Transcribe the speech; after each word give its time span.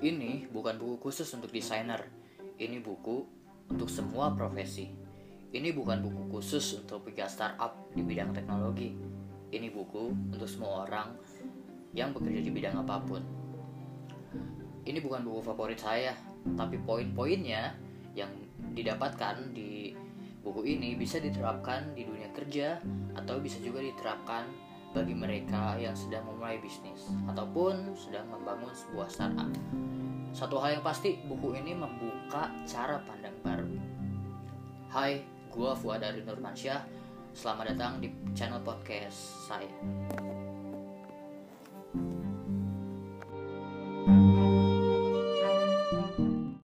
Ini 0.00 0.48
bukan 0.48 0.80
buku 0.80 0.96
khusus 0.96 1.28
untuk 1.36 1.52
desainer. 1.52 2.00
Ini 2.56 2.80
buku 2.80 3.20
untuk 3.68 3.84
semua 3.92 4.32
profesi. 4.32 4.88
Ini 5.52 5.76
bukan 5.76 6.00
buku 6.00 6.32
khusus 6.32 6.80
untuk 6.80 7.04
pegiat 7.04 7.28
startup 7.28 7.92
di 7.92 8.00
bidang 8.00 8.32
teknologi. 8.32 8.96
Ini 9.52 9.68
buku 9.68 10.32
untuk 10.32 10.48
semua 10.48 10.88
orang 10.88 11.20
yang 11.92 12.16
bekerja 12.16 12.40
di 12.40 12.48
bidang 12.48 12.80
apa 12.80 12.96
pun. 13.04 13.20
Ini 14.88 15.04
bukan 15.04 15.20
buku 15.20 15.52
favorit 15.52 15.76
saya, 15.76 16.16
tapi 16.56 16.80
poin-poinnya 16.80 17.76
yang 18.16 18.32
didapatkan 18.72 19.52
di 19.52 19.92
buku 20.40 20.64
ini 20.64 20.96
bisa 20.96 21.20
diterapkan 21.20 21.92
di 21.92 22.08
dunia 22.08 22.32
kerja 22.32 22.80
atau 23.20 23.36
bisa 23.36 23.60
juga 23.60 23.84
diterapkan 23.84 24.48
bagi 24.90 25.12
mereka 25.14 25.76
yang 25.76 25.94
sedang 25.94 26.26
memulai 26.26 26.58
bisnis 26.58 27.06
ataupun 27.30 27.94
sedang 27.94 28.26
membangun 28.26 28.72
sebuah 28.74 29.06
startup. 29.06 29.50
Satu 30.40 30.56
hal 30.56 30.80
yang 30.80 30.84
pasti, 30.88 31.20
buku 31.28 31.52
ini 31.52 31.76
membuka 31.76 32.48
cara 32.64 32.96
pandang 33.04 33.36
baru. 33.44 33.76
Hai, 34.88 35.20
gua 35.52 35.76
Fuad 35.76 36.00
Ari 36.00 36.24
Nurmansyah. 36.24 36.80
Selamat 37.36 37.76
datang 37.76 38.00
di 38.00 38.08
channel 38.32 38.64
podcast 38.64 39.36
saya. 39.44 39.68